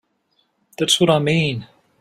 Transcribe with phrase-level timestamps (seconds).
[0.79, 1.67] That's what I mean.